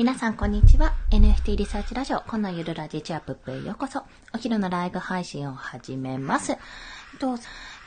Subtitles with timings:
[0.00, 0.94] 皆さん、こんにちは。
[1.10, 4.02] NFT リサーチラジオ、このゆるラジチアップへようこそ。
[4.32, 6.56] お昼のライブ配信を始めます。
[7.20, 7.42] どうぞ、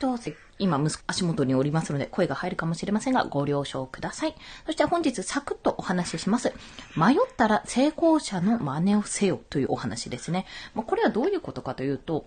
[0.00, 0.30] どうぞ。
[0.60, 4.36] 今、足元におりますので、声が入るかもしれませんが、ご了承ください。
[4.66, 6.52] そして本日、サクッとお話しします。
[6.94, 10.46] 迷ったら成功者の真似をせよというお話ですね。
[10.74, 12.24] まこれはどういうことかというと、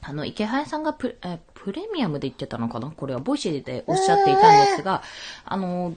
[0.00, 2.90] あの、イケハヤさんがプレミアムで言ってたのかな？
[2.90, 5.02] これは Voicy でおっしゃっていたんですが、
[5.44, 5.94] あの、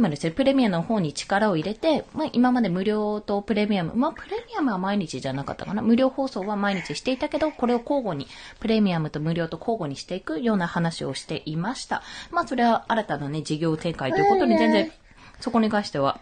[0.00, 5.82] 今ですね、プレミアムの方に力を入れて、まあ、今まで無料とプレミアム、まあ、プレミアムは毎日じゃなかったかな。
[5.82, 8.26] 無料放送は毎日していたけど、これを交互に、
[8.60, 12.02] プレミアムと無料と交互にしていくような話をしていました。
[12.30, 14.90] まあ、それは新たなね、事業展開ということに全然、
[15.38, 16.18] そこに関しては、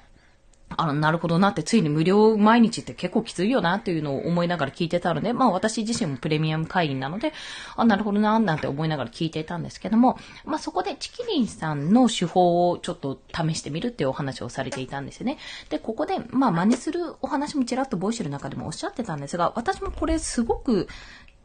[0.78, 7.32] あの、なるほどなって、ついに無料毎日って結構きついよなっていうのを思いながら聞いてたので、まあ私自身もプレミアム会員なので、
[7.74, 15.38] あ、なるほどな、なんて思いながら聞いていたんですけども、まあそこでチキリンさんの手法をちょっと試してみるっていうお話をされていたんですよね。
[15.68, 20.87] で、ここで、まあ真似するお話もちらっとボイシュの中でもおっしゃってたんですが、私もこれすごく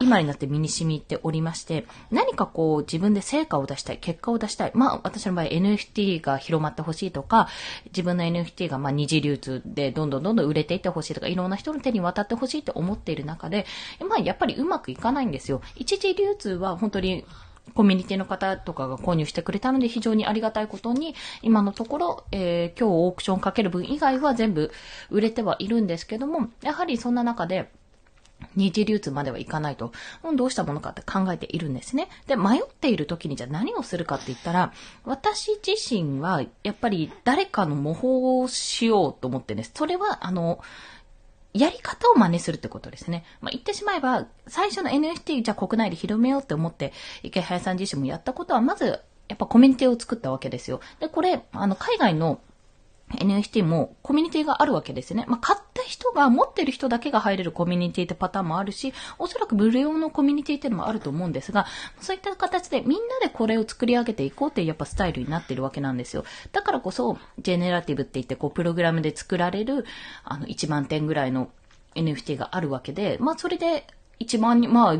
[0.03, 4.71] 今になって身に染みておりまして、何かこう自分で成果を出したい、結果を出したい。
[4.75, 7.47] まあ私の場合 NFT が広まってほしいとか、
[7.85, 13.65] 自分の NFT がまあ二次流通でどんどんどんどん売れていってほしいとか、いろんな人の手に渡ってほしいって思っている中で、
[14.07, 15.61] まあやっぱりうまくいかないんですよ。
[15.75, 17.25] 一次流通は本当に
[17.75, 24.71] コミュニティの方とかが購入してくれたので非常にありがたいことに、今のところ、えー、今日オークションかける分以外は全部
[25.09, 27.71] 売れてはいるんですけども、やはりそんな中で、
[28.55, 29.91] 二次流通まではいかないと、
[30.35, 32.09] どうしたものかって考えているんですね。
[32.27, 34.73] で、迷っている時にじゃあ何をするかって言ったら、
[35.05, 39.71] 私自身はやっぱり誰かの模倣をしようと思ってです。
[39.75, 40.59] それは、あの、
[41.53, 43.23] やり方を真似するってことですね。
[43.41, 48.99] まあ、言ってしまえば、最初の NFT じゃあ国内で広めようって思って、池早さん自身もやったことは、まず、
[49.29, 50.81] やっぱコミュニティを作ったわけですよ。
[50.99, 52.39] で、これ、あの、海外の
[53.19, 55.25] NFT もコミュニティがあるわけですね。
[55.27, 61.65] まあ、買った人が、持ってる人だけが入れるコミュニティってパターンもあるし、おそらく無料のコミュニティっていうのもあると思うんですが、
[61.99, 66.25] そういった形でみんなでこれを作り上げていこうっていうやっぱスタイルになってるわけなんですよ。
[66.51, 69.85] だからこそ、ジェネラティブって言ってこう、プログラムで作られる、
[70.23, 71.49] あの、1万点ぐらいの
[71.95, 73.85] NFT があるわけで、まあ、それで、
[74.19, 74.95] 1万人、まあ、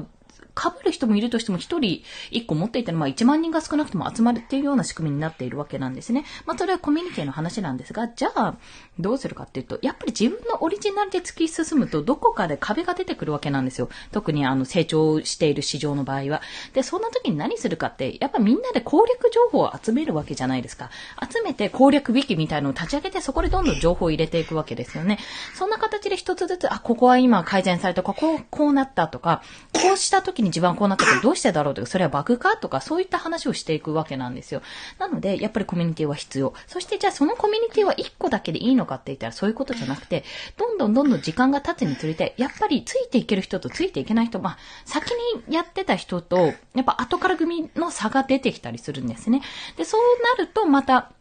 [0.55, 6.25] 被る人もいるとしても一人一個持っていたら、まあ1万人が少なくとも集まるっていうような仕組みになっているわけなんですね。
[6.45, 8.55] まあそれはコミュニティの話なんですが、じゃあ
[8.99, 13.89] どうするかっていうと、やっぱり自分のオリジナルで突き進むとどこかで壁が出てくるわけなんですよ。
[14.11, 16.41] 特にあの成長している市場の場合は。
[16.73, 20.91] で、そんな時に何するかって、やっぱみんなで攻略情報を集めるわけじゃないですか。
[21.31, 25.17] 集めて攻略ウィキみたいのを立ち上げてそこでどんどん情報を入れていくわけですよね。
[25.55, 34.61] そんな形で一つずつ、あ、ここは今改善されたとか、こう、こうなったとか、こうした時に自分はこうなったけど、どうしてだろうとか、それはバグかとか、そういった話をしていくわけなんですよ。
[34.99, 36.53] なので、やっぱりコミュニティは必要。
[36.67, 40.23] そして、じゃあそのコミュニティは1個だけでいいのかって言ったら、そういうことじゃなくて、
[40.57, 45.11] どんどんどんどん時間が経つにつれて、やっぱりついていける人とついていけない人、まあ、先
[45.47, 49.41] にやってた人と、やっぱ後から組の差が出てきたりするんですね。
[49.77, 50.01] で、そう
[50.37, 51.11] なると、また、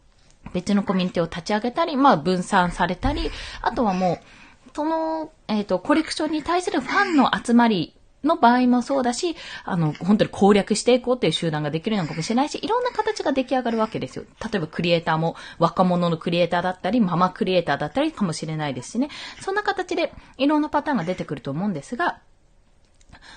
[0.53, 3.31] 別のコミュニティを立ち上げたり、まあ分散されたり、
[3.61, 4.19] あとはもう、
[4.75, 9.35] その、えっ、ー、と、コレクションに対するファンの集まりの場合もそうだし、
[9.65, 14.25] あの、本当に攻略していこうっていう集団ができるのかもしれないし、いろんな形が出来上がるわけですよ。
[14.41, 19.09] 例えばクリエイターも若者のクリエイターだったり、ママクリエイターだったりかもしれないですしね。
[19.41, 22.19] そんな形でいろんなパターンが出てくると思うんですが、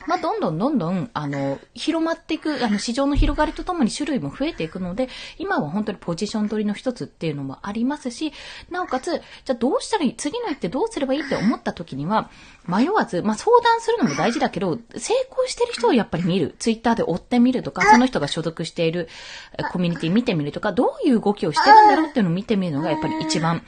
[0.06, 5.08] まあ、どんどんどんどん、あの、広まっていく、あの、市場の広がりとともに種類も増えていくので、
[5.38, 8.32] 今は本当にポジション取りの一つっていうのもありますし、
[8.70, 9.20] なおかつ、じゃ
[9.50, 12.30] あどうしたらいい次の一手どうすればいいって思った時には、
[12.66, 16.54] 迷わず、まあ、相談するのも大事だけど、成功してる人をやっぱり見る。
[16.58, 19.08] ツイッターで追ってみるとか、その人が所属している
[19.72, 23.62] コミュニティ見てみるとか、どういう動きをしてるんだろうっていうのを見てみるのがやっぱり一番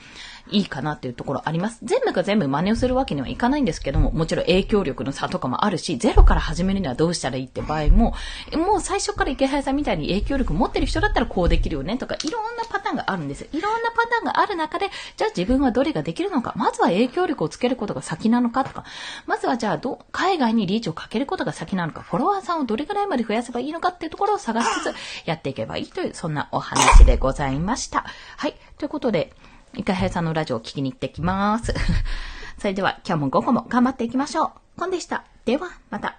[0.51, 1.79] いいかなっていうところあります。
[1.83, 8.13] 全部が全部真似をするわけにはいかないんですけども、もちろん影響力の差とかもあるし、ゼロから始めるにはどうしたらいいって場合も、
[8.53, 13.47] もう最初から池原さんみたいに影響力持ってる人だったらこうできるよねとか、いろんなパターンがあるんです。
[13.51, 18.83] いろんなパターンがある中で、じゃあ自分はどれができるのか、まずは影響力をつけることが先なのかとか、
[19.25, 24.95] まずはじゃあど、海外にリーチをかけることが先なのか、フォロワーさんをどれぐらいまで増やせばいいのかっていうところを探しつつ
[25.25, 28.05] やっていけばいいという、そんなお話でございました。
[28.37, 28.55] はい。
[28.77, 29.33] ということで、
[29.75, 31.73] イカヘさんのラジオを聞きに行ってきます。
[32.57, 34.51] それでは今日も午後も頑張っていきましょう。
[34.79, 35.23] コンでした。
[35.45, 36.18] では、また。